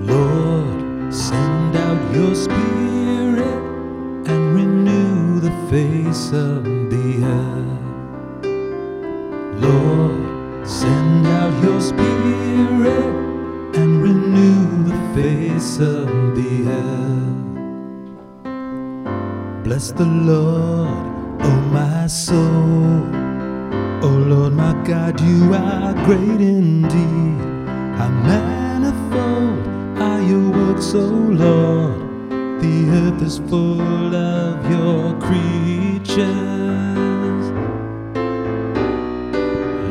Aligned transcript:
Lord, 0.00 1.12
send 1.12 1.76
out 1.76 2.14
your 2.14 2.34
spirit 2.34 3.62
and 4.26 4.54
renew 4.54 5.40
the 5.40 5.52
face 5.68 6.32
of 6.32 6.64
the 6.64 7.22
earth. 7.22 7.80
Lord, 9.60 10.66
send 10.66 11.26
out 11.26 11.62
your 11.62 11.80
spirit 11.82 13.14
and 13.76 14.02
renew 14.02 14.84
the 14.84 14.98
face 15.14 15.78
of 15.78 16.08
the 16.34 16.66
earth. 16.68 17.50
Bless 19.64 19.92
the 19.92 20.06
Lord, 20.06 20.88
oh 21.42 21.60
my 21.70 22.06
soul. 22.06 23.04
Oh 24.02 24.16
Lord, 24.26 24.54
my 24.54 24.72
God, 24.84 25.20
you 25.20 25.52
are 25.52 25.92
great 26.06 26.40
in 26.40 26.79
works, 30.80 30.94
oh 30.94 31.08
Lord. 31.08 32.08
The 32.60 32.88
earth 32.90 33.22
is 33.22 33.38
full 33.38 34.14
of 34.14 34.70
your 34.70 35.18
creatures. 35.20 36.26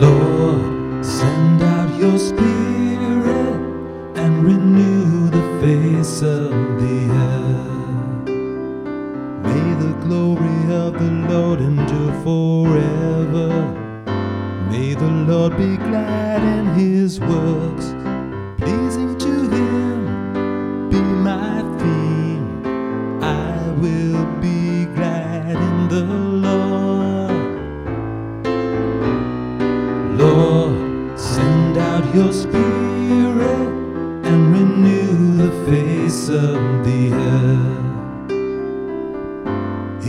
Lord, 0.00 1.04
send 1.04 1.62
out 1.62 1.98
your 1.98 2.18
spirit 2.18 3.56
and 4.16 4.44
renew 4.44 5.30
the 5.30 5.60
face 5.60 6.22
of 6.22 6.50
the 6.80 7.08
earth. 7.10 8.28
May 9.44 9.74
the 9.84 9.94
glory 10.04 10.74
of 10.74 10.92
the 10.94 11.10
Lord 11.28 11.60
endure 11.60 12.12
forever. 12.24 13.50
May 14.70 14.94
the 14.94 15.10
Lord 15.28 15.56
be 15.56 15.76
glad 15.76 16.42
in 16.42 16.66
his 16.74 17.20
works, 17.20 17.86
my 21.38 21.58
theme. 21.80 22.46
I 23.22 23.54
will 23.82 24.24
be 24.46 24.86
glad 24.96 25.56
in 25.68 25.76
the 25.94 26.04
Lord. 26.46 27.48
Lord, 30.22 30.74
send 31.18 31.74
out 31.90 32.04
your 32.18 32.32
spirit 32.44 33.68
and 34.28 34.40
renew 34.58 35.12
the 35.44 35.52
face 35.70 36.22
of 36.48 36.58
the 36.88 37.02
earth. 37.34 37.86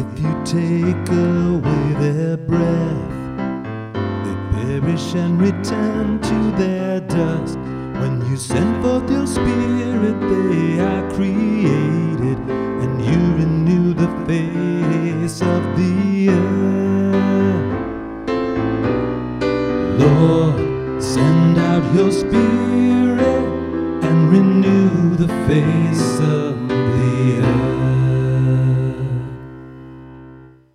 If 0.00 0.08
you 0.22 0.32
take 0.58 1.06
away 1.32 1.84
their 2.04 2.36
breath, 2.50 3.12
they 4.24 4.36
perish 4.54 5.08
and 5.22 5.32
return 5.48 6.20
to 6.30 6.38
their 6.62 7.00
dust. 7.00 7.55
When 8.00 8.14
you 8.30 8.36
send 8.36 8.82
forth 8.82 9.10
your 9.10 9.26
spirit, 9.26 10.20
they 10.20 10.78
are 10.80 11.10
created, 11.12 12.38
and 12.82 13.00
you 13.00 13.18
renew 13.42 13.94
the 13.94 14.08
face 14.26 15.40
of 15.40 15.62
the 15.76 16.28
earth. 16.30 16.66
Lord, 19.98 21.02
send 21.02 21.58
out 21.58 21.94
your 21.94 22.12
spirit 22.12 23.20
and 24.04 24.30
renew 24.30 25.16
the 25.16 25.28
face 25.48 26.20